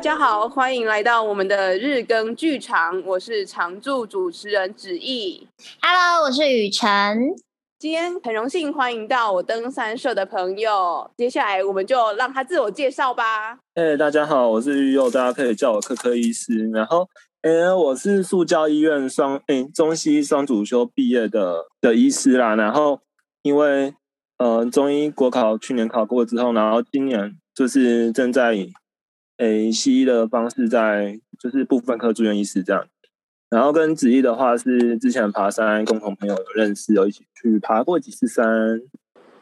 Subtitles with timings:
[0.00, 5.46] 大家好，欢迎来到我们的日更剧场，我是常驻主持人子毅。
[5.82, 7.34] Hello，我是雨辰。
[7.78, 13.58] 今天很荣幸欢迎到我登山社的朋友，接下来我们就让他自我介绍吧。
[13.74, 16.70] 哎，hey, 大家好，我是玉佑，大家可以叫我科科医师。
[16.70, 17.06] 然后，
[17.42, 22.54] 哎，我是塑胶医院双哎中西医双主修毕业的的医师啦。
[22.54, 22.98] 然后，
[23.42, 23.92] 因为
[24.38, 28.72] 呃中医国考去年考过之后，然后今年就是正在以
[29.40, 32.86] 诶西医的方式在就是部分科住院医师这样。
[33.48, 38.46] 然后跟子怡的话是之前爬山共同朋友有认识，有一起去爬过几次山。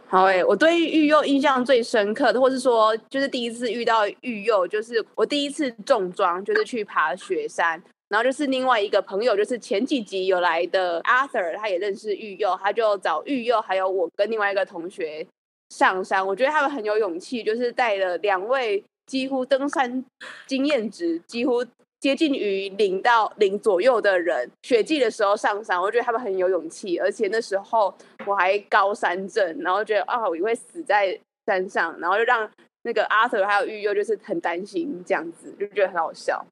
[0.06, 7.82] 好诶，我对育佑印象最深刻的，或是说就是第一次遇到育佑，就是我第一次重装，就是去爬雪山。
[8.08, 15.26] 然后就是另外一个朋友，就是前几集有来的 Arthur，他也认识育佑，他就找育佑还有我跟另外一个同学
[15.68, 16.26] 上山。
[16.26, 20.04] 我觉得他们很有勇气，就是带了两位几乎登山
[20.46, 21.64] 经验值几乎。
[22.00, 27.92] 接近于零到零左右的人，雪季的时候上山，我觉得他们很有勇气，而且那时候
[28.24, 32.48] 我还高山症，然后觉得啊，我会死在山上，然后就让
[32.84, 36.46] 那个阿 Sir 还有玉佑就是很担心这样子，就觉得很好笑。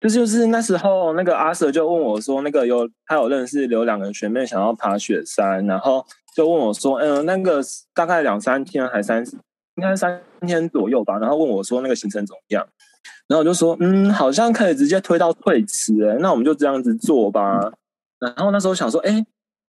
[0.00, 6.02] 就就是那时候那个阿 Sir 就问我说，那个有他有认识有两个学妹想要爬雪山，然后
[6.34, 7.60] 就问我说，嗯、那个
[7.92, 9.22] 大概两三天还三，
[9.76, 12.66] 应该三天左右吧，然后问我说那个行程怎么样？
[13.28, 17.60] 然后我就说，嗯，好像可以直接推到退迟，那我们就这样子做吧。
[18.18, 19.24] 然后那时候想说，哎，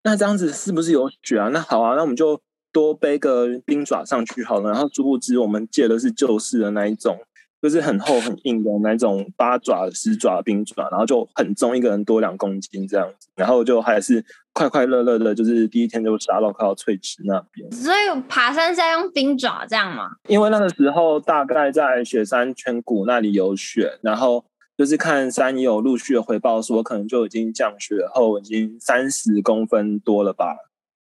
[0.04, 1.48] 那这样子是不是有雪啊？
[1.48, 2.40] 那好啊，那我们就
[2.72, 4.70] 多背个冰爪上去好了。
[4.70, 7.18] 然后殊不知我们借的是旧式的那一种。
[7.66, 17.68] 就是很厚很硬的那种八爪、十爪冰爪，然后就很重，一个人多两公斤这样子，然后就还是快快乐乐的，就是第一天就杀到快到翠池那边。
[17.72, 20.10] 所以爬山是要用冰爪这样吗？
[20.28, 24.44] 因为那个时候大概在雪山圈谷那里有雪，然后
[24.78, 30.56] 就是看山友陆续的回报说，可能就已经降雪后已经三十公分多了吧？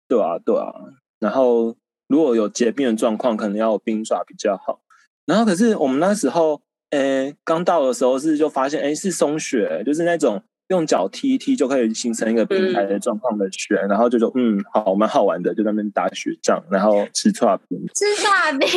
[0.07, 0.71] 对啊，对啊。
[1.19, 1.75] 然后
[2.07, 4.83] 如果有结冰的状况，可能要有冰爪比较好。
[5.31, 6.61] 然后可是我们那时候，
[6.91, 18.69] 诶，刚到的时候是就发现，诶，是松雪，就是那种用脚踢一踢就可以形成一个平台的状况的雪，嗯、然后就说，嗯，好，蛮好玩的，就在那边打雪仗，然后吃串冰，吃串冰，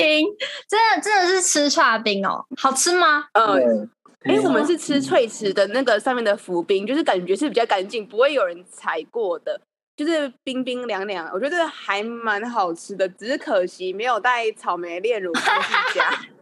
[0.69, 3.25] 真的真的是吃串冰哦，好吃吗？
[3.33, 3.89] 嗯，
[4.21, 9.59] 哎，我们是吃脆池的那个上面的浮冰，就是感觉是比较干净，不会有人踩过的。
[9.95, 16.09] 就是冰冰凉凉，我觉得还蛮好吃的，只是可惜没有带草莓炼乳上去加。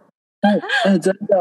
[0.41, 1.35] 哎哎，真的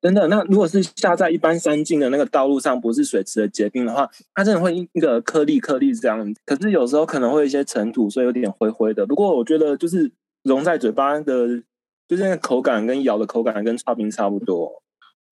[0.00, 6.34] 真的，那如果是下在一般山径的那个道路上，不是水池的结冰的话，它真的会一个颗粒颗粒这样。
[6.44, 9.04] 可是有时候可能会有一些尘土，所以有点灰灰的。
[9.04, 10.10] 不过我觉得就是
[10.44, 11.48] 融在嘴巴的，
[12.08, 14.80] 就是那个口感跟咬的口感跟刨冰差不多。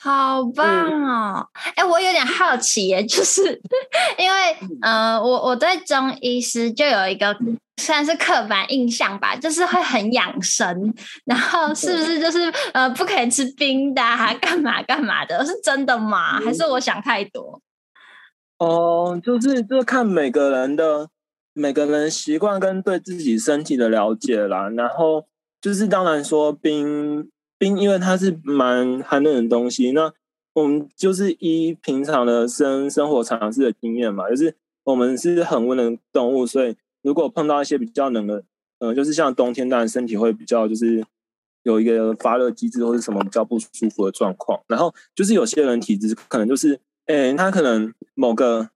[0.01, 0.67] 好棒
[1.05, 1.49] 哦！
[1.77, 3.43] 哎、嗯欸，我有点好奇耶，就是
[4.19, 7.35] 因为，呃，我我对中医师就有一个
[7.77, 15.45] 算是刻板印象吧，就是会很养生，然后是不是就是呃不可以吃冰的，还干嘛干嘛的？
[15.45, 16.41] 是真的吗？
[16.41, 17.61] 还是我想太多？
[18.59, 21.09] 哦、就是就看每个人的
[21.53, 25.27] 每个人习惯跟对自己身体的了解啦，然后
[25.61, 27.31] 就是当然说冰。
[27.57, 30.13] 冰，因为它是蛮寒冷的东西，那
[30.55, 38.43] 我们就是依平常的生生活常识的经验嘛，就是我们是恒温的动物，所以如果碰到一些比较冷的，
[38.81, 41.05] 呃，就是像冬天，当然身体会比较就是
[41.63, 44.61] 有一个发热机制或是什么比较不舒服的状况。
[44.67, 48.71] 然后就是有些人体质可能就是，诶，他可能某个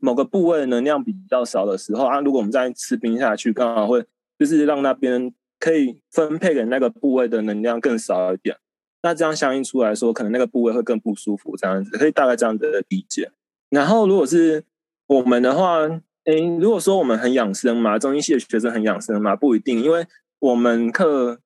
[0.00, 4.04] 某个部位的能量比较少的时候啊，如果我们再吃冰下去，刚好会
[4.36, 5.32] 就是让那边。
[5.60, 8.56] 可以分配给那个部位的能量更少一点，
[9.02, 13.32] 那这样相应出来说，可能那个部位会更不舒服，这样子可以大概这样的理解。
[13.68, 14.62] 然后如果是
[15.08, 15.80] 我们的话，
[16.28, 20.06] 诶，如果说我们很养生嘛，中医系的学生很养生嘛，不一定，因为
[20.40, 21.40] 我们课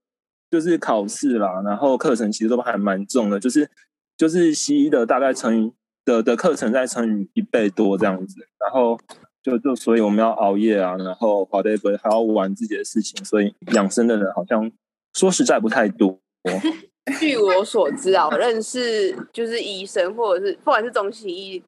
[0.51, 3.71] 就是考试啦，然后课程其实都还蛮重的，就是
[4.17, 5.73] 就是西医的大概乘以
[6.05, 8.99] 的的课程再乘以一倍多这样子，然后。
[9.45, 14.71] 就就所以我们要熬夜啊，然后跑得不会还要玩自己的事情，所以养生的人好像
[15.15, 16.17] 说实在不太多。
[17.19, 21.61] 据我所知啊，我认识就是医生或者是不管是中西医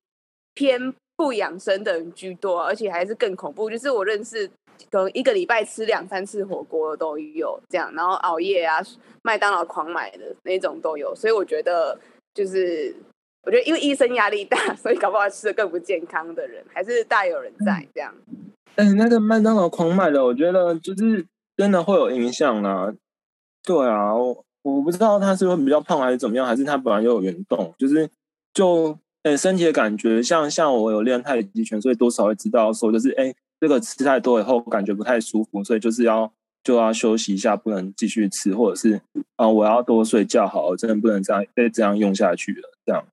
[0.54, 4.46] 偏不养生的人居多，而且还是更恐怖，就是我认识
[4.90, 8.80] 可能一个礼拜吃两三次火锅都有这样，然后熬夜啊，
[9.22, 11.98] 麦当劳狂买的那种都有，所以我觉得
[12.32, 12.94] 就是。
[13.46, 18.10] 我觉得，因为医生压力大， 所以搞不好吃的更不健康的人还是大有人在这样。
[18.76, 21.22] 哎、欸，那个麦当劳狂买的，我觉得就是
[21.54, 22.90] 真的会有影响啊。
[23.62, 28.08] 对啊，我不知道他是会比较胖还是怎么样，还是他本来就有运动，就是
[28.54, 36.32] 就诶、欸、身体的感觉，像像我有练太极拳，所以多少会知道说就是哎、欸、这个吃太多以后感觉不太舒服，所以就是要
[36.62, 38.94] 就要休息一下，不能继续吃，或者是
[39.36, 43.04] 啊、呃、我要多睡觉好了，真的不能这样再这样用下去了，这样。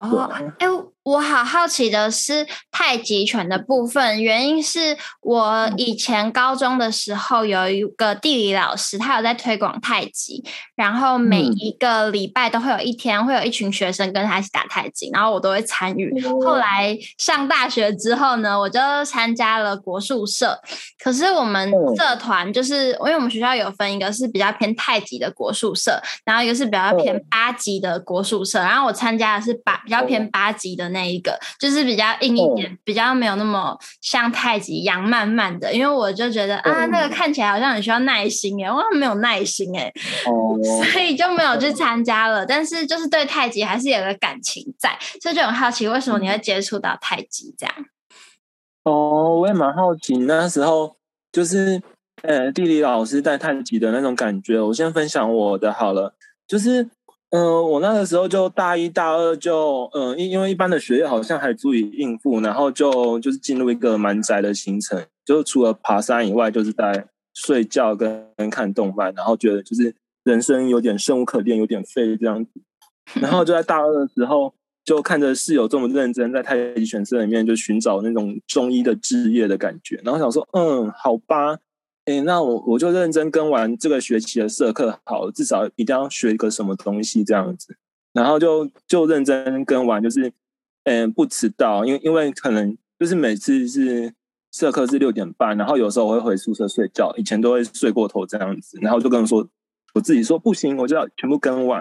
[0.00, 0.20] 哦，
[0.58, 0.68] 哎。
[1.08, 10.44] 我好好奇的是太极拳的部分，原因是我以前高中的时候有一个地理老师，他有在推广太极，
[10.76, 16.12] 然后每一个礼拜都会有一天会有一群学生跟他一起打太极，然后我都会参与。
[16.44, 20.60] 后来上大学之后呢，我就参加了国术社，
[21.02, 30.97] 可是我们社团就是因为我们学校有分一个是比较偏太极的国术社，然后一个是比较偏八级的国术社，然后我参加的是八比较偏八级的那。
[30.98, 39.92] 那一个就是比较硬一点，比较没有那么像太极一样慢慢的，因为我就觉得啊，那个看起来好像很需要耐心耶，我没有耐心哎，
[40.92, 42.44] 所以就没有去参加了。
[42.44, 47.74] 但是就是对太极还是有个感情在，所以就很好奇为什么你会接触到太极这样。
[48.82, 50.96] 哦，我也蛮好奇那时候
[51.30, 51.80] 就是
[52.22, 54.60] 呃地理老师带太极的那种感觉。
[54.60, 56.14] 我先分享我的好了，
[56.48, 56.88] 就是。
[57.30, 69.94] 嗯、我那个时候就大一大二就，嗯、因因为一般的学业好像还足以应付，然后就就是进入一个蛮宅的行程，就除了爬山以外，就是在睡觉跟看动漫，然后觉得就是
[70.24, 72.50] 人生有点生无可恋，有点废这样子。
[73.20, 74.54] 然后就在大二的时候，
[74.84, 81.58] 就看着室友这么认真在太极拳社里面就寻找那种中医的志业的感觉，然后想说，嗯，好吧。
[82.08, 87.76] 哎，那我我就认真跟完这个学期的社课，好，至少一定要学一个什么东西这样子，
[88.14, 90.32] 然后就就认真跟完，就是，
[90.84, 94.10] 嗯，不迟到，因为因为可能就是每次是
[94.50, 99.46] 社课是六点半，然后有时候我会回宿舍睡觉，以前都会睡过头这样子，然后就跟我说，
[99.92, 101.80] 我自己说不行，我就要全部跟完，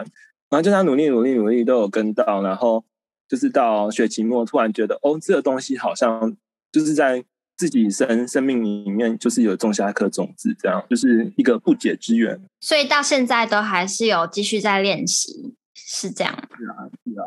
[0.50, 2.83] 然后就他努力努力努力都有跟到，然后
[3.29, 6.35] 就是到学期末突然觉得，哦，这个东西好像
[6.69, 7.24] 就是在。
[7.57, 12.39] 自己生生命里面就是有种下一颗种子，这样就是一个不解之缘。
[12.62, 16.33] 所以到现在都还是有继续在练习，是这样。
[16.57, 17.24] 是啊，是啊，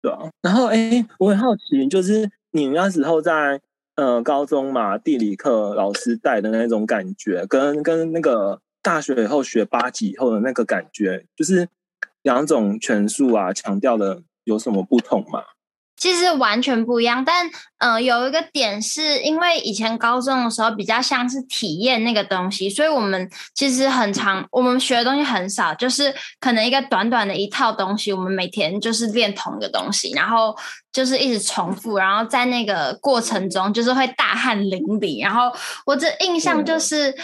[0.00, 0.18] 对啊。
[0.40, 3.60] 然后，哎、欸，我很好奇，就是你那时候在
[3.96, 11.68] 呃高中嘛，地理课老师带的那种感觉，跟跟那个大学以后学八级以后的那个感觉，就是
[12.22, 15.42] 两种拳术啊，强调的有什么不同吗？
[16.04, 17.46] 其实完全不一样，但
[17.78, 30.54] 嗯、呃，有一个点是因为以前高中的时候比较像是体验那个东西，所以我们其实很长，我们学的东西很少，就是可能一个短短的一套东西，我们每天就是练同一个东西，然后
[30.92, 35.50] 就是一直重复，然后在那个过程中就是会大汗淋漓，然后
[35.86, 37.14] 我这印象就是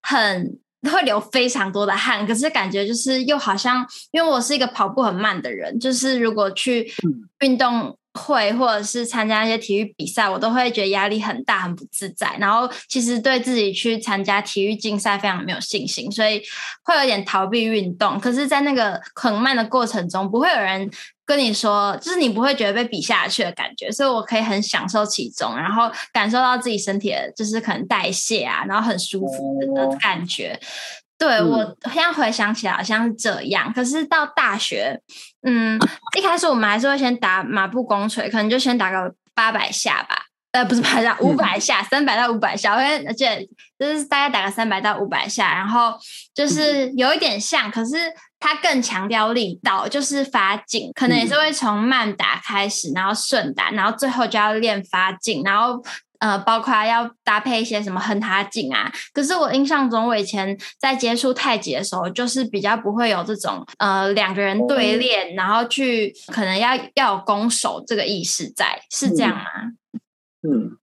[0.00, 0.56] 很
[0.92, 6.94] 会流非常多的汗，可是感觉就是又好像，因为我是一个跑步很慢的人，就是如果去
[7.40, 7.98] 运动。
[8.18, 12.36] 会或者是参加一些体育比赛，我都会觉得压力很大，很不自在。
[12.40, 16.42] 然后其实对自己去参加体育竞赛非常没有信心，所以
[16.82, 18.18] 会有点逃避运动。
[18.18, 20.90] 可是，在那个很慢的过程中，不会有人
[21.24, 23.90] 跟你说，就是你不会觉得被比下去的感觉。
[23.90, 30.58] 所以我可以很享受其中，然后感受到自己身体的就是可能代谢啊，然后很舒服的感觉。
[31.18, 35.00] 对、嗯、我现在回想起来好像是这样，可是到大学，
[35.42, 35.76] 嗯，
[36.16, 43.44] 一开始我们还是会先打马步弓锤，可能就先打个八百下吧，呃，不是八百下，五百下，三百到五百下，而且
[43.78, 45.98] 就是大概打个三百到五百下，然后
[46.32, 47.96] 就是有一点像，可是
[48.38, 55.82] 它更强调力道，就是发劲，可能也是会从慢打开始，然后顺打，然后最后就要练发劲，然后。
[56.18, 58.92] 呃，包括要搭配一些什么横他劲啊。
[59.12, 69.44] 可是我印象中，我以前在接触太极的时候，就是比较不会有这种呃两个人对练，然后去可能要要有攻守这个意识在，是这样吗？
[70.42, 70.76] 嗯，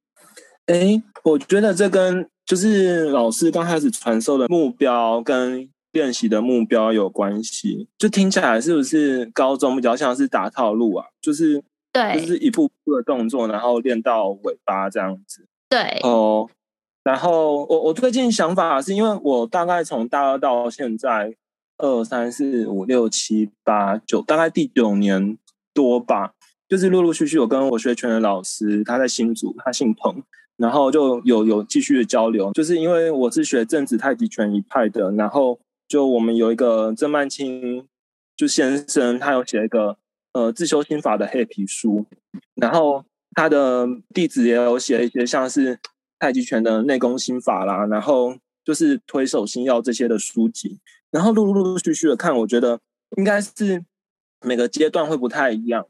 [0.67, 7.89] 哎、嗯欸，我觉得这跟就是老师刚开始传授的目标跟练习的目标有关系。
[7.97, 11.05] 就听起来是不是高中比较像是打套路啊？
[11.21, 11.63] 就是。
[11.95, 15.47] 对，就是一步步的动作，然后练到尾巴这样子。
[15.69, 16.45] 对哦，
[17.05, 21.33] 然后我我最近想法是因为我大概从大二到现在
[21.77, 25.37] 二三四五六七八九，大概第九年
[25.73, 26.33] 多吧，
[26.67, 30.21] 就是陆陆续续有跟我学拳的老师，他在新竹，他姓彭，
[30.57, 32.51] 然后就有有继续的交流。
[32.51, 37.87] 就是因为我是学正子太极拳一派的，然后就我们有一个郑曼青
[38.35, 39.95] 就先生，他有写一个。
[40.35, 42.05] 呃，自修心法的黑皮书，
[42.55, 45.79] 然后他的弟子也有写一些像是
[46.19, 50.77] 太极拳的内功心法啦，然后就是推手心要这些的书籍，
[51.09, 52.77] 然后陆陆续续的看，我觉得
[53.15, 53.85] 应该是
[54.41, 55.85] 每个阶段会不太一样。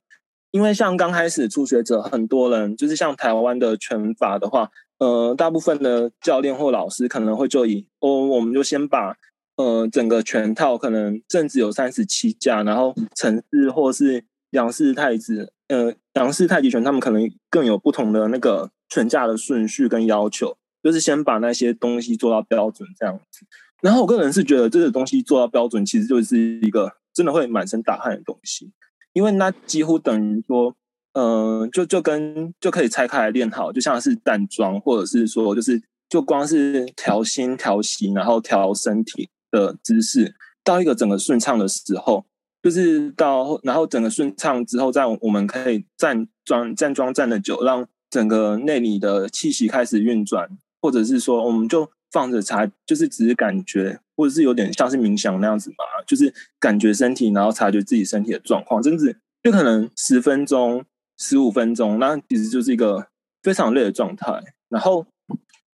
[0.51, 9.17] 因为像刚开始初学者，很多人就是像台湾的拳法的话，呃，大部分的教练或老师可能会就以哦，我们就先把
[9.55, 23.45] 呃整个拳套可能正子有三十七架，然后城市或是杨氏太子，呃，杨氏太极拳他们可能更有不同的那个拳架的顺序跟要求，就是先把那些东西做到标准这样子。
[23.81, 28.71] 然后我个人是觉得这个东西做到标准，其实就是一个真的会满身大汗的东西。
[29.13, 30.75] 因为那几乎等于说，
[31.13, 42.25] 嗯、呃，就就跟就可以拆开来练好，就像是站桩，或者是说，就是就光是调心、调息，然后调身体的姿势，到一个整个顺畅的时候，
[42.65, 50.49] 就是到然后整个顺畅之后，再我们可以站桩站桩站的久，让整个内里的气息开始运转，
[50.81, 53.99] 或者是说，我们就放着察，就是只是感觉。
[54.17, 60.85] 或者是有点像是冥想那样子嘛，就是感觉身体，然后察觉自己身体的状况，甚至就可能十分钟、
[61.17, 63.07] 十五分钟，那其实就是一个
[63.43, 64.41] 非常累的状态。
[64.69, 65.05] 然后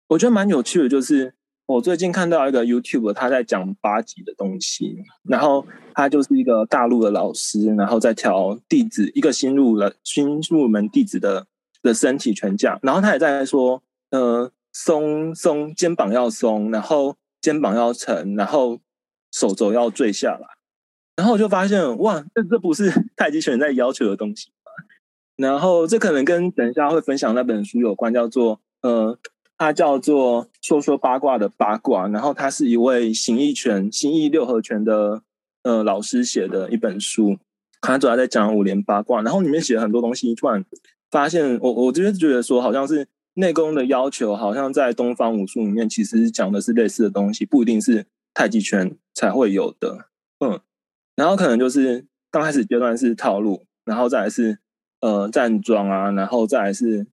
[0.09, 1.33] 我觉得蛮有趣的，就是
[1.67, 11.45] 我最近看到一个 YouTube，他在讲八极的东西，然后他就是一个大陆的老师，然后在调弟子一个新入了新入门弟子的
[11.83, 17.15] 的身体拳架，然后他也在说，呃，松松肩膀要松，然后。
[17.39, 18.79] 肩膀要沉，然后
[19.31, 20.47] 手肘要坠下来，
[21.15, 24.49] 然后我就发现，哇，这这不是 太极拳在要求的东西？
[25.37, 29.17] 然后这可能跟等一下会分享那本书有关，叫做呃，
[29.57, 35.21] 它叫做说说八卦的八卦，然后它是一位形意拳、形意六合拳的
[35.63, 37.37] 呃老师写的一本书，
[37.81, 40.63] 他主要在讲五连八卦，然后里面写了很多东西，突然
[41.09, 43.07] 发现，我我这边觉得说，好像是。
[43.39, 50.07] 内功的要求好像在东方武术里面，其实讲的是类似的东西，不一定是太极拳才会有的。
[50.39, 50.59] 嗯，
[51.15, 54.57] 然后可能就是刚开始阶段是套路，然后再来是
[55.01, 57.05] 呃站桩啊，然后再来是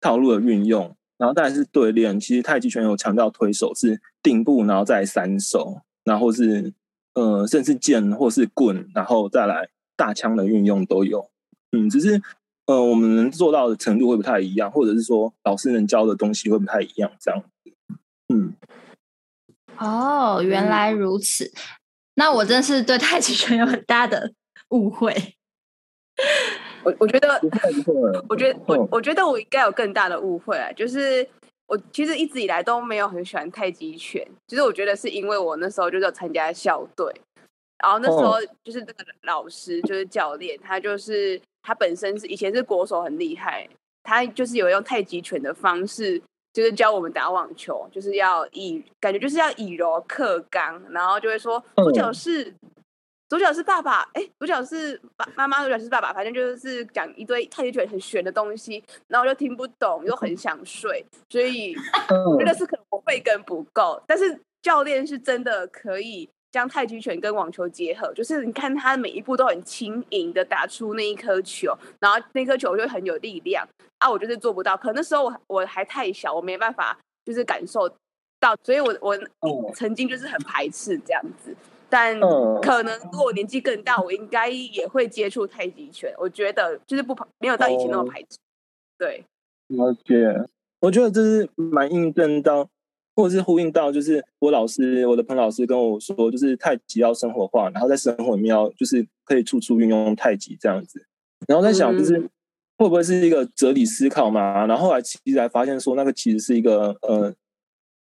[0.00, 2.18] 套路的运用，然后再来是对练。
[2.18, 6.72] 其实太极拳有强调推手是定步，然后再来散手，然后是
[7.14, 11.30] 呃甚至剑或是棍，然后再来大枪的运用都有。
[11.72, 12.22] 嗯，只是。
[12.66, 17.70] 呃，我们能做到的程度会不太一样，或者是说老师能教的东西会不太一样，这样子。
[18.32, 18.54] 嗯，
[19.76, 21.44] 哦，原来如此。
[21.44, 21.60] 嗯、
[22.14, 24.32] 那我真是对太极拳有很大的
[24.70, 25.12] 误会。
[26.84, 27.40] 我我觉得，
[28.28, 31.26] 我觉得我我觉得我应该有更大的误会啊，就是
[31.66, 34.26] 我其实一直以来都没有很喜欢太极拳。
[34.46, 37.12] 其实我觉得是因为我那时候就是参加校队，
[37.82, 41.40] 然后那时候就是这个老师就是教练，他就是。
[41.66, 43.66] 他本身是以前是国手，很厉害。
[44.02, 46.20] 他就是有用太极拳的方式，
[46.52, 52.52] 就是教我们打网球，就是要以感觉就是要以柔克刚，然后就会说左脚是
[53.28, 61.74] 左脚是爸爸，哎、欸，左脚是爸妈妈，主角是爸爸，反正就是讲一堆太极拳很玄的东西，然后我就听不懂，又很想睡，所以
[62.26, 66.28] 我觉得是可能我慧根不够，但是教练是真的可以。
[66.54, 73.66] 将太极拳跟网球结合，就是你看他每一步都很轻盈的打出那一颗球，然后那颗球就很有力量
[73.98, 74.08] 啊！
[74.08, 77.88] 我就是做不到，可能那时候我我还太小，我没办法就是感受
[78.38, 79.18] 到，所以我我
[79.74, 81.52] 曾经就是很排斥这样子。
[81.94, 82.18] 但
[82.60, 86.12] 可能如果我年纪更大，我应该也会接触太极拳。
[86.18, 88.36] 我觉得就是不没有到以前那么排斥。
[88.98, 89.24] 对，
[89.68, 90.44] 了解。
[90.80, 92.68] 我觉得这是蛮印证到。
[93.16, 101.00] 或者是呼应到，就是我老师，我的彭老师跟我说，就是太极要生活化，然后在生活里面要就是可以处处运用太极这样子。
[101.46, 102.18] 然后在想，就是
[102.76, 104.66] 会不会是一个哲理思考嘛？
[104.66, 107.32] 然后后来其实才发现说，那个其实是一个呃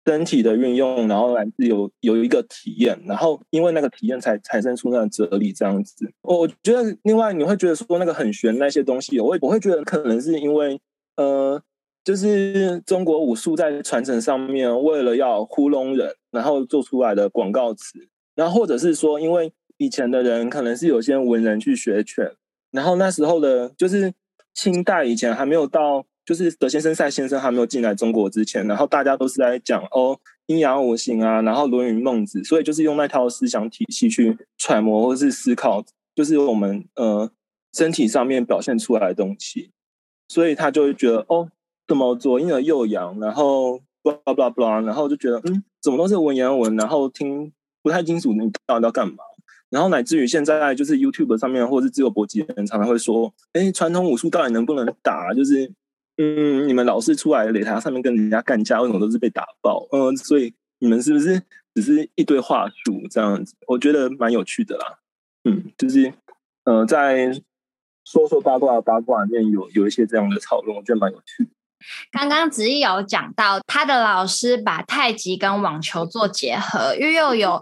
[0.06, 6.10] 身体的运用，然后来自有有一个体验，然后因为那个体验才产生出那个哲理这样子。
[6.22, 10.80] 我觉得另外你会觉得说那个很玄那些东西，我会我会觉得可能是因为
[11.16, 11.62] 呃。
[12.04, 22.28] 就是中国武术在传承上面，为了要糊弄人，然后做出来的广告词，然后或者是说，因为以前的人可能是有些文人去学拳，
[22.72, 24.12] 然后那时候的，就是
[24.52, 37.30] 清代以前还没有到，就是德先生、赛先生还没有进来中国之前，然后大家都是在讲哦阴阳五行啊，然后《论语》《孟子》，所以就是用那套思想体系去揣摩或是思考，就是我们呃
[37.72, 39.70] 身体上面表现出来的东西，
[40.28, 41.50] 所以他就会觉得哦。
[41.88, 47.52] 怎么左阴而右阳，然后 blah blah blah，然后就觉得嗯，怎么都是文言文，然后听
[47.82, 49.16] 不太清楚你到底要干嘛，
[49.68, 55.34] 然后乃至于现在就是 YouTube 上面或者是自由搏击的人常常会说，哎，传统武术到底能不能打？
[55.34, 55.70] 就是
[56.22, 59.84] 嗯，你们老是出来擂台上面跟人家干架，为什么都是被打爆？
[59.90, 61.42] 嗯，所以你们是不是
[61.74, 63.56] 只是一堆话术这样子？
[63.66, 64.98] 我觉得蛮有趣的啦。
[65.44, 66.12] 嗯，就是
[66.64, 67.32] 呃，在
[68.04, 71.48] 说说八卦八卦里面有有一些这样的讨论，我觉得蛮有趣。
[72.12, 77.60] 刚刚子毅有讲到他的老师把太极跟网球做结合，又又有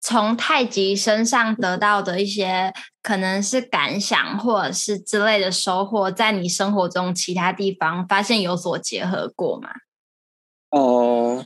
[0.00, 9.70] 从太极身上得到的一些可能是感想或者是之类的收获，在你生活中其他地方发现有所结合过吗？
[10.70, 11.44] 哦、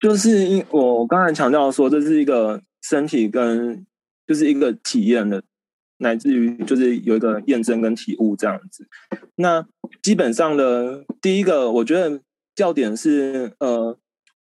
[0.00, 3.84] 就是因我刚才强调说，这是一个身体跟
[4.26, 5.42] 就是一个体验的。
[5.98, 8.84] 乃至于就是有一个验证跟体悟这样子，
[9.36, 9.64] 那
[10.02, 12.20] 基本上的第一个，我觉得
[12.56, 13.96] 要点是呃，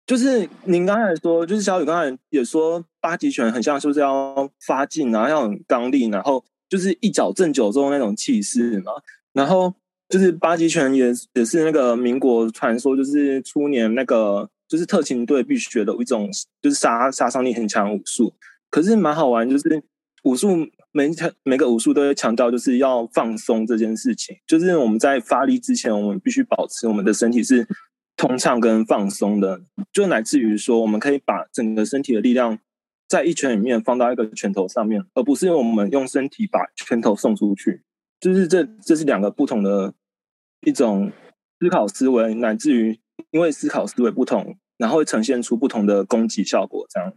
[0.06, 8.92] 就是您刚才说，就是小雨刚才也说，八极拳很像是不是要发劲啊，要很刚力，然后就是一脚震九州那种气势嘛。
[9.32, 9.74] 然后
[10.10, 16.30] 就是八极拳也也是那个民国传说，就是初年那个就是特勤队必须学的一种，
[16.62, 18.34] 就是杀杀伤力很强武术。
[18.70, 19.84] 可是蛮好玩，就是
[20.24, 20.68] 武术。
[20.96, 21.10] 每
[21.42, 24.38] 每个武术都会强调，就是要放松这件事情。
[24.46, 27.68] 就是我们在发力之前，我们必须保持我们的身体是
[28.16, 29.62] 通畅跟放松的。
[29.92, 32.60] 就乃至于说，我们可以把整个身体的力量
[33.08, 37.82] 在一拳里面放到一个拳头上面，而不是我们用身体把拳头送出去。
[38.20, 39.94] 就是这这是两个不同的
[40.62, 41.12] 一种
[41.60, 43.00] 思考思维，乃至于
[43.32, 46.86] 因为思考思维不同，然后会呈现出不同的攻击效果。
[46.90, 47.14] 这样，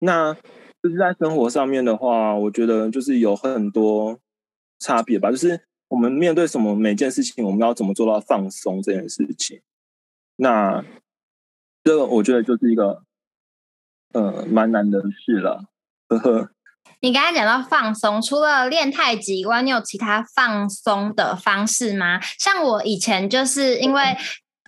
[0.00, 0.36] 那。
[0.82, 4.18] 就是在生活上面的话，我觉得就是有很多
[4.78, 5.30] 差别吧。
[5.30, 9.60] 就是我们面对什么每件事情，我们要怎么做到放松这件事情。
[10.40, 10.82] 那
[11.84, 13.02] 这个我觉得就是一个
[14.14, 15.66] 呃蛮难的事了。
[16.08, 16.50] 呵呵。
[17.00, 22.18] 你刚才讲到放松，除了练太极以外，你有其他放松的方式吗？
[22.38, 24.02] 像我以前就是因为。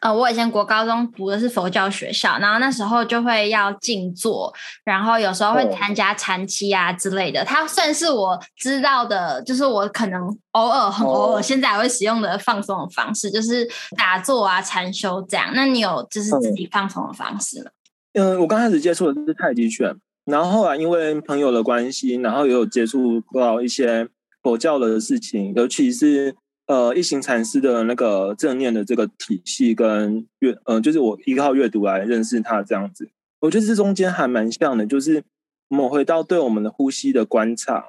[0.03, 4.53] 呃，我以前国高中读的是佛教学校，然后那时候就会要静坐，
[4.85, 7.45] 然后有时候会参加禅期啊之类的。
[7.45, 13.65] 它算是我知道的，就是我可能偶尔很 偶尔现在还会使用的放松的方式，就是
[13.97, 15.53] 打坐啊、禅修这样。
[15.55, 17.71] 那你有就是自己放松的方式吗？
[18.15, 24.09] 嗯，我刚开始接触的是太极拳，然后后来因为朋友的关系，然后也有接触到一些
[24.43, 26.35] 佛教的事情，尤其是。
[26.67, 35.25] 呃，一行禅师的那个正念的这个体系跟阅，呃，就是我依靠阅读来认识他这样子，我觉得这中间还蛮像的，就是
[35.69, 37.85] 我们回到对我们的呼吸的观察，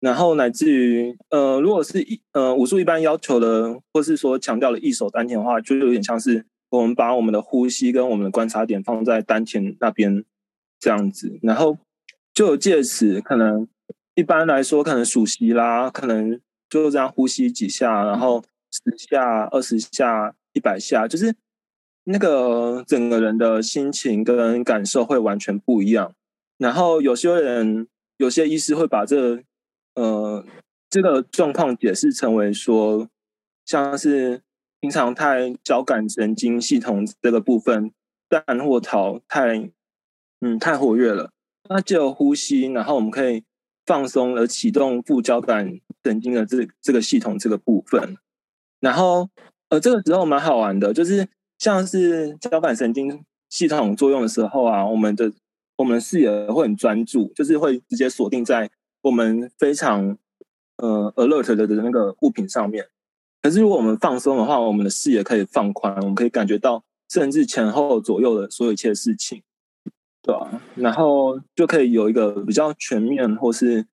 [0.00, 10.24] 然后乃至于，呃，如果是一呃武术一般要求的，或是说强调的一手丹田的话，就有点像是我们把我们的呼吸跟我们的观察点放在丹田那边
[10.80, 11.76] 这样子，然后
[12.32, 13.68] 就借此可能
[14.14, 16.40] 一般来说可能数息啦，可能。
[16.82, 21.32] 就这样呼吸几下，然后十下、二十下、一百下，就是
[22.02, 26.12] 那个整个人的心情跟感受会完全不一样。
[26.58, 29.42] 然后有些人、有些医师会把这、
[29.94, 30.44] 呃
[30.90, 33.08] 这个状况解释成为说，
[33.64, 34.42] 像是
[34.80, 37.92] 平常太交感神经系统这个部分
[38.28, 39.70] 蛋或逃太
[40.40, 41.30] 嗯太活跃了，
[41.68, 43.44] 那就呼吸，然后我们可以
[43.86, 45.80] 放松而启动副交感。
[46.06, 48.18] 神经的这这个系统这个部分，
[48.78, 49.26] 然后
[49.70, 55.32] 呃，这个时候蛮好玩的，就是像是交感神经系统作用的时候啊，我们的
[55.76, 58.70] 我们的视野会很专注，就是会直接锁定在
[59.00, 60.18] 我们非常
[60.76, 62.84] 呃 alert 的的那个物品上面。
[63.40, 69.42] 可是如果我们放松的话，我们的视野可以放宽，我们可以感觉到甚至前后左右的所有一切事情，
[70.24, 70.62] 对啊？
[70.74, 73.86] 然后就可以有一个比较全面或是。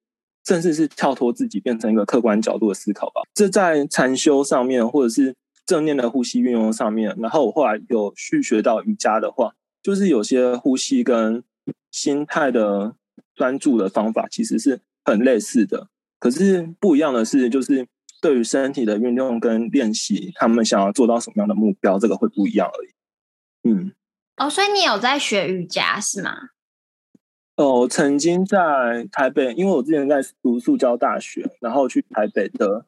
[0.43, 3.21] 甚至是跳脱自己，变成一个客观角度的思考吧。
[3.31, 5.35] 这在禅修上面，或者是
[5.67, 7.15] 正念的呼吸运用上面。
[7.19, 11.43] 然后我后来有去学到瑜伽的话，就是有些呼吸跟
[11.91, 12.95] 心态的
[13.35, 15.89] 专注的方法，其实是很类似的。
[16.19, 17.85] 可是不一样的是，就是
[18.19, 22.89] 对于身体的运用跟练习，他们想要做到什么样的目标，这个会不一样而已。
[23.69, 23.91] 嗯，
[24.41, 26.49] 哦，所以你有在学瑜伽是吗？
[27.57, 28.57] 哦，曾经在
[29.11, 32.85] 台北，因为我之前在读塑胶大学，然后去台北的，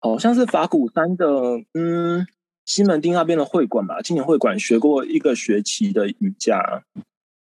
[0.00, 1.26] 好像是法鼓山的，
[1.74, 2.26] 嗯，
[2.64, 6.82] 西门町那边的会馆吧，青年会馆学过一个学期的瑜伽，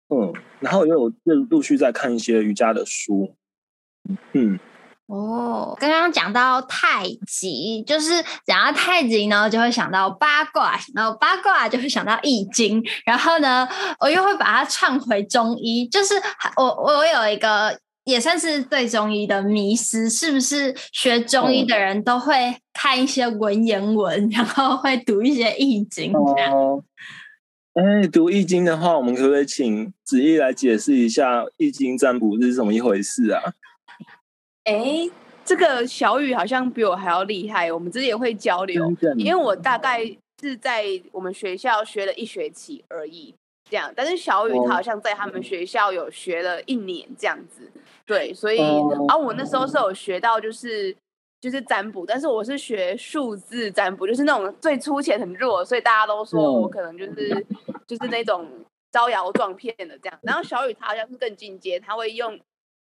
[0.09, 1.13] 嗯，然后也有
[1.51, 3.35] 陆续在看一些瑜伽的书，
[4.33, 4.61] 嗯。
[5.09, 13.67] 哦，刚刚讲到太极，就是讲到太极呢，就会想到八卦，然后八卦就会想到易经，然后呢，
[14.01, 16.15] 我又会把它串回中医，就是
[16.57, 26.53] 我我有一个也算是对中医的迷思，是不是学中医的人都会看一些文言文，然后会读一些易经这样？
[27.73, 33.41] 哎，读易经的话，我们可不可以请子毅来解释一下易经占卜是怎么一回事啊？
[34.69, 35.11] 哎，
[35.45, 38.85] 这个小雨好像比我还要厉害，我们之前也会交流，
[39.17, 40.05] 因为我大概
[40.41, 43.35] 是在我们学校学了一学期而已，
[43.71, 47.71] 这样，但是小雨他好像在他们学校有学了一年这样子，
[48.05, 48.61] 对，所以，
[49.09, 50.95] 啊，我那时候是有学到就是。
[51.41, 58.45] 就是占卜，但是我是学数字占卜，就是那种最粗浅很弱，所以大家都说我可能就是、嗯、就是那种
[58.91, 60.19] 招摇撞骗的这样。
[60.23, 62.37] 然后小雨他好像是更进阶，他会用，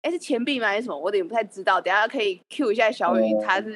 [0.05, 0.95] 哎是钱币吗还是什么？
[0.95, 3.75] 我有点不太知道，等下可以 Q 一下小雨，他是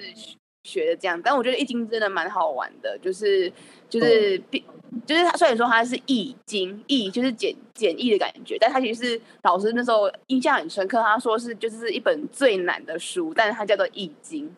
[0.64, 1.20] 学的这样。
[1.24, 3.52] 但我觉得易经真的蛮好玩的，就是
[3.90, 4.62] 就是、嗯、
[5.08, 14.56] 就是他虽然说他是易经，易就是简简易的感觉，但他其实是老师那时候印象很深刻，他说是就是一本最难的书，但是它叫做易经。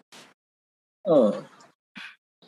[1.10, 1.44] 嗯。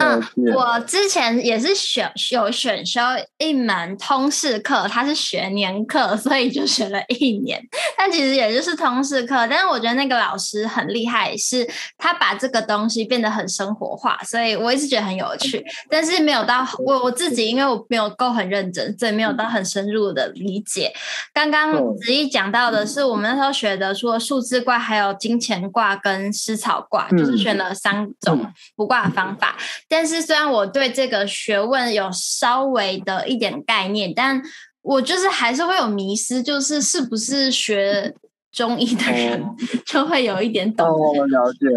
[0.03, 3.01] 嗯，我之前也是选有选修
[3.37, 7.61] 一门通识课，它是学年课，所以就学了一年。
[7.97, 15.63] 但其实也就是通识课，但是我觉得那个老师很厉害，是他把这个东西变得很生活化，所以我一直觉得很有趣。
[15.89, 20.91] 但是没有到我我自己，因为我没有够很认真，所以没有到很深入的理解。
[21.33, 29.55] 刚刚子怡讲到的是，我们那时候学的，除了数字卦，还有金钱卦跟丝草卦，就是选了三种卜卦的方法。
[29.95, 34.41] 但是虽然我对这个学问有稍微的一点概念，但
[34.81, 38.11] 我就是还是会有迷失，就是是不是学
[38.51, 39.45] 中医的人
[39.85, 40.87] 就会有一点懂？
[40.87, 41.67] 哦，了解。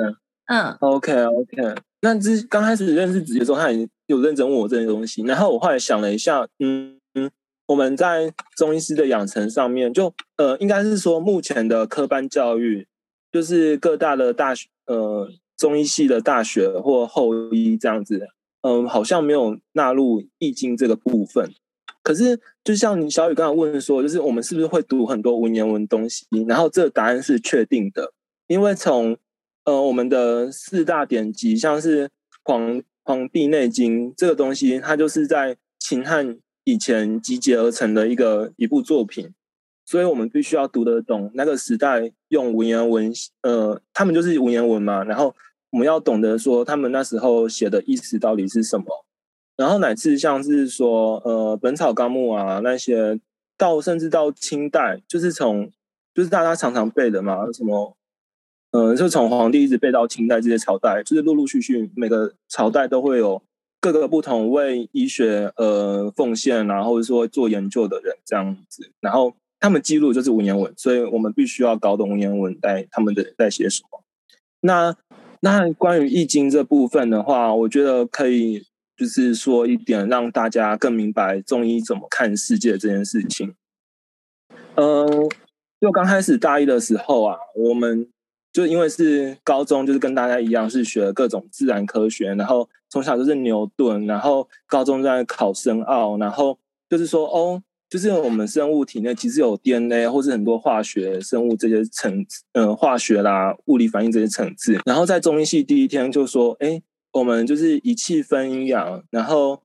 [0.47, 1.75] 嗯，OK OK。
[2.01, 7.31] 那之刚开始认识子毅的时候，他也有认真问我这些东西，然后我后来想了一下，嗯嗯，
[7.67, 12.89] 我们在中医师的养成上面，就呃，应该是说目前的科班教育，
[13.31, 15.29] 就是各大的大学，呃。
[15.57, 18.29] 中医系的大学或后医这样子，
[18.61, 21.51] 嗯，好像没有纳入易经这个部分。
[22.03, 26.25] 可是，就像你小雨刚刚问说，就是我们是不是会读很多文言文东西？
[26.47, 28.12] 然后这答案是确定的，
[28.47, 29.16] 因为从
[29.64, 32.07] 呃我们的四大典籍，像是
[32.45, 39.33] 《黄黄帝内经》这个东西，它就是在秦汉以前集结而成的一个一部作品。
[39.88, 45.05] 所以我们必须要读得懂那个时代用文言文，呃，他们就是文言文嘛。
[45.05, 45.33] 然后
[45.70, 48.85] 我们要懂得说他们那时候写的意思到底是什么。
[49.57, 53.20] 然后乃至像是说，呃，《本草纲目》啊那些，
[53.57, 55.70] 到甚至到清代，就是从
[56.12, 57.96] 就是大家常常背的嘛，什么，
[58.72, 63.40] 呃，就从皇帝一直背到清代这些朝代，就是陆陆续续每个朝代都会有
[63.81, 69.33] 各个不同为医学呃奉献啊，或者说做研究的人这样子，然后。
[69.59, 74.03] 他们记录就是文言文，所以我们必须要搞懂文言文在他们的在写什么。
[74.61, 74.95] 那
[75.40, 78.66] 那关于易经这部分的话，我觉得可以
[78.97, 83.55] 就是说一点，让大家更明白中医怎么看世界这件事情。
[84.75, 85.07] 嗯，
[85.81, 88.09] 就刚开始大一的时候啊，我们
[88.53, 96.59] 就因为是高中，就是跟大家一样是学各种自然科学，然后从小就是牛顿，然后高中在考深奥，然后
[96.90, 97.62] 就是说哦。
[97.88, 104.77] 就是我们生物体内其实有 DNA 或是很多化学生物这些层次，呃，化学啦、物理反应这些层次。
[104.85, 109.62] 然后在中医系第一天就说，哎，我们就是一气分阴阳，然后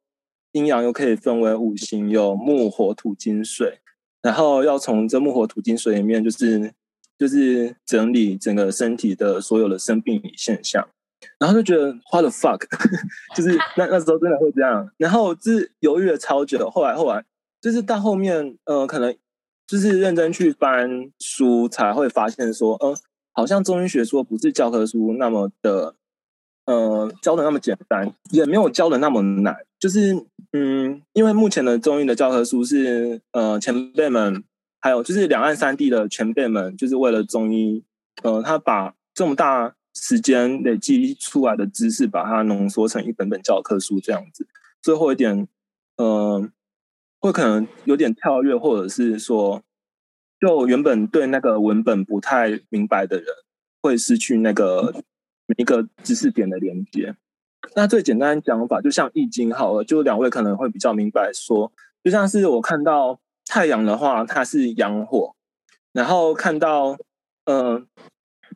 [0.51, 3.79] 阴阳又可以分为五行，有木、火、土、金、水。
[4.21, 6.71] 然后要从这木、火、土、金、水里面，就是
[7.17, 10.87] 就是整理整个身体的所有的生病现象。
[11.39, 12.61] 然后就觉得 what the fuck，
[13.35, 14.87] 就是那那时候真的会这样。
[14.97, 17.25] 然后是犹豫了超久，后来后来。
[17.61, 19.15] 就是到后面，呃，可能
[19.67, 22.95] 就是认真去翻书，才会发现说，呃，
[23.33, 25.93] 好像中医学说不是教科书那么的，
[26.65, 29.55] 呃，教的那么简单，也没有教的那么难。
[29.79, 34.43] 就是，嗯，因为目前的中医的教科书是，呃，前辈们
[34.79, 37.83] 还有就是两岸三地的前辈们，就是为了中医，
[38.23, 44.47] 呃，他把这么大时间累积出来的知识，把它浓缩成一本本教科书这样子。
[44.81, 45.47] 最后一点，
[45.97, 46.49] 呃。
[47.21, 49.61] 会可能有点跳跃，或者是说，
[50.39, 53.27] 就原本对那个文本不太明白的人，
[53.79, 55.03] 会失去那个
[55.55, 57.15] 一个知识点的连接。
[57.75, 61.71] 那最简单的讲法，就像《易经》好了，就两位可能会比较明白说，
[62.03, 65.35] 就像是我看到太阳的话，它是阳火，
[65.93, 66.97] 然后看到，
[67.45, 67.87] 嗯、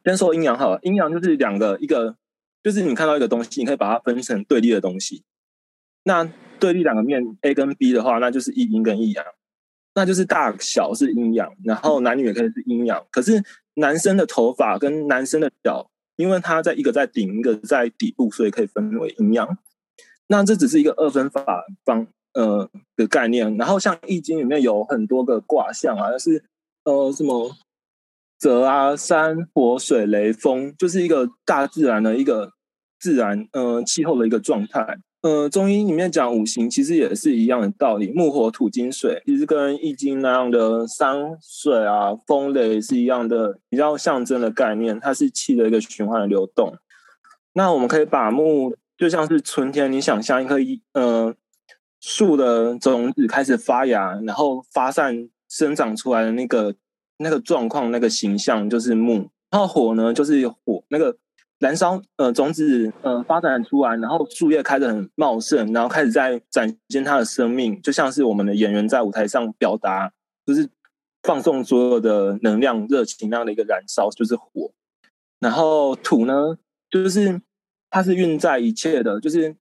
[0.03, 2.15] 先说阴阳好了，阴阳就是两个，一个
[2.63, 5.23] 就是你看到一个东西，你可以把它分成对立的东西，
[6.05, 6.27] 那。
[6.59, 9.25] 对立两个面 A 跟 B 的话，那就是一阴跟一阳，
[9.93, 13.05] 那就是大小是阴阳，然后男女也可以是阴阳。
[13.11, 13.43] 可是
[13.75, 19.57] 男生的头发跟男生的脚，因为它在一个在顶，一个在底部，所以可以分为阴阳。
[20.27, 23.55] 那这只是一个二分法方呃的概念。
[23.57, 26.43] 然后像易经里面有很多个卦象啊，就是
[26.83, 27.55] 呃什么
[28.39, 32.51] 泽啊，山火水雷风，就是一个大自然的一个
[32.99, 34.97] 自然呃气候的一个状态。
[35.25, 46.77] 呃，中医里面讲五行，其实也是一样的道理，木火土金水，其实跟易经那样的山水啊、风雷是一样的，比较象征的概念，它是气的一个循环的流动。
[47.53, 50.57] 那我们可以把木就像是春天，你想象一棵
[50.93, 51.33] 呃
[51.99, 56.75] 树的种子开始发芽，然后发散生长出来的那个
[57.17, 59.31] 那个状况、那个形象就是木。
[59.49, 61.17] 然后火呢，就是火那个。
[61.59, 70.11] 燃烧，呃，种子，呃，发展出来，然后树叶开得很茂盛，然后开始在展现它的生命，就像是我们的演员在舞台上表达，
[70.45, 70.69] 就是
[71.23, 74.71] 放送所有的能量、热情那样的一个燃烧，就是火。
[75.39, 76.57] 然后土呢，
[76.89, 77.41] 就是
[77.89, 79.55] 它是运在一切的，就是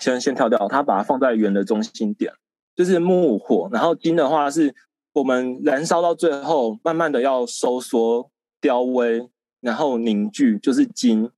[0.00, 2.32] 先先跳掉，它把它放在圆的中心点，
[2.76, 3.68] 就是木火。
[3.72, 4.72] 然后金的话，是
[5.12, 9.28] 我们燃烧到最后，慢慢的要收缩、凋微。
[9.64, 11.30] 然后凝聚就是金，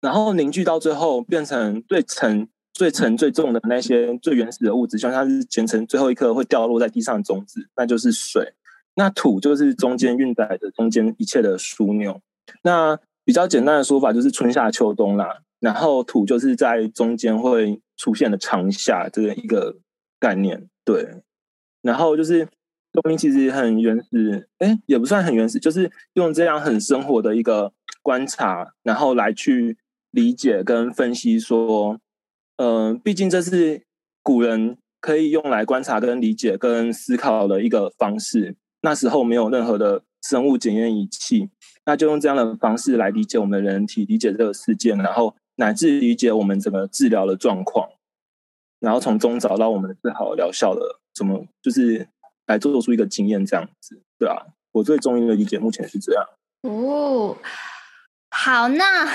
[0.00, 8.54] 然后凝聚到最后变成最沉、最沉、最重的那些最原始的物质，像它是前成最后一刻会掉落在地上的种子，那就是水。
[8.94, 12.20] 那土就是中间运载的中间一切的枢纽。
[12.62, 15.40] 那比较简单的说法就是春夏秋冬啦。
[15.58, 19.74] 然后土就是在中间会出现的长夏这个一个
[20.20, 21.22] 概念，对。
[21.82, 22.46] 然后就是。
[22.94, 29.76] 说明其实很原始，哎，也不算很原始，就是用这样很生活的一个观察，然后来去
[30.12, 31.98] 理解跟分析说，
[32.58, 33.82] 嗯、呃，毕竟这是
[34.22, 38.54] 古人可以用来观察跟理解跟思考的一个方式。
[38.82, 41.50] 那时候没有任何的生物检验仪器，
[41.84, 47.88] 那就用这样的方式来理解我们的人体，理解这个世界，然后乃至理解我们整个治疗的状况，
[48.78, 52.06] 然后从中找到我们最好疗效的，什么就是。
[52.46, 54.36] 来做出一个经验，这样子，对啊，
[54.72, 56.24] 我对中医的理解目前是这样。
[56.62, 57.36] 哦，
[58.30, 59.08] 好，那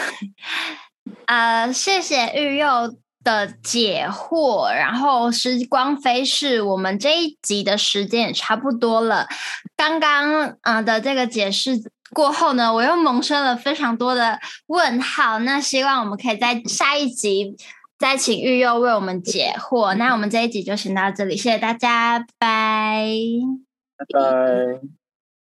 [1.25, 4.71] 呃，谢谢育祐的解惑。
[4.73, 9.27] 然后时光飞逝，我们这一集的时间也差不多了。
[9.75, 11.71] 刚刚呃的这个解释
[12.11, 15.39] 过后呢，我又萌生了非常多的问号。
[15.39, 17.55] 那希望我们可以在下一集。
[17.99, 19.93] 再请育幼为我们解惑。
[19.95, 23.05] 那我们这一集就先到这里，谢谢大家，拜拜，
[23.97, 24.98] 拜拜。